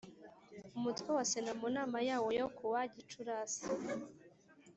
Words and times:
Umutwe 0.77 1.09
wa 1.17 1.23
Sena 1.31 1.51
mu 1.59 1.67
nama 1.75 1.97
yawo 2.09 2.29
yo 2.39 2.47
kuwa 2.55 2.81
Gicurasi 2.93 3.65